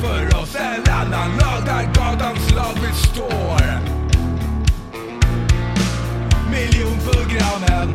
framför 0.00 0.42
oss. 0.42 0.56
En 0.56 0.92
annan 0.92 1.30
lag 1.38 1.64
där 1.66 1.82
gatans 1.94 2.54
lag 2.54 2.74
består. 2.74 3.80
Miljonprogrammen 6.50 7.94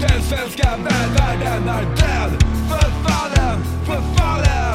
Den 0.00 0.22
svenska 0.22 0.76
välfärden 0.76 1.68
är 1.68 1.82
död. 1.82 2.44
Förfallen, 2.68 3.64
förfallen. 3.84 4.69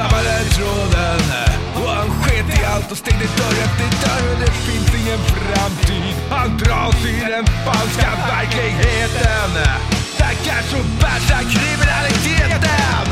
Tappade 0.00 0.44
tråden 0.56 1.20
och 1.74 1.90
han 1.96 2.10
sket 2.20 2.48
i 2.58 2.64
allt 2.64 2.90
och 2.92 2.96
stängde 2.96 3.26
dörr 3.38 3.56
efter 3.66 3.88
dörr 4.02 4.24
och 4.32 4.38
det 4.44 4.52
finns 4.66 4.90
ingen 5.00 5.18
framtid. 5.18 6.14
Han 6.30 6.58
dras 6.58 6.98
i 7.04 7.20
den 7.34 7.46
falska 7.66 8.10
verkligheten. 8.32 9.50
Stackars 10.14 10.70
och 10.78 10.88
bärsar 11.02 11.42
kriminaliteten. 11.54 13.08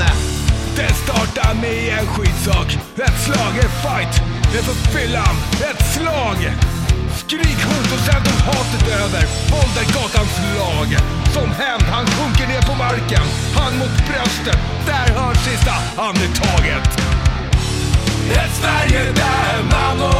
Det 0.76 0.94
startar 1.04 1.54
med 1.54 1.98
en 1.98 2.06
skitsak, 2.06 2.68
ett 3.06 3.18
slag, 3.24 3.52
En 3.64 3.72
fight 3.82 4.14
för 4.66 4.76
fyllan, 4.92 5.36
ett 5.70 5.82
slag. 5.94 6.38
Skrik 7.22 7.60
hot 7.68 7.92
och 7.94 8.02
sen 8.06 8.22
tog 8.24 8.40
hatet 8.48 8.88
över. 9.02 9.24
Våld 9.50 9.76
är 9.82 9.88
gatans 9.96 10.34
lag. 10.58 10.88
Som 11.34 11.48
hämnd, 11.50 11.86
han 11.94 12.06
sjunker 12.06 12.46
ner 12.52 12.62
på 12.62 12.74
marken 12.74 13.47
hand 13.68 13.78
mot 13.78 14.06
bröstet, 14.06 14.58
där 14.86 15.14
hörs 15.14 15.38
sista 15.38 15.72
andetaget. 15.96 17.00
Ett 18.30 18.50
Sverige 18.60 19.12
där 19.12 19.62
mammor 19.62 20.08
och 20.08 20.17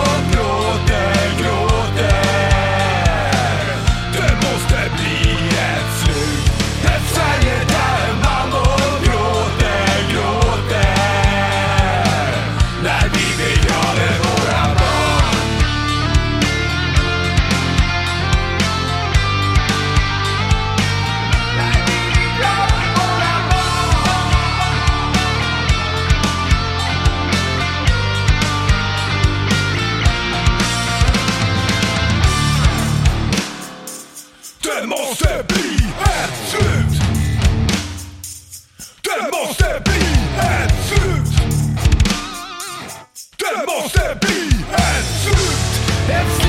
måste 43.67 44.19
bli 44.21 44.65
ett. 44.75 46.48